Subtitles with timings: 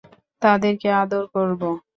[0.41, 1.69] তাদেরকে আদর করবো।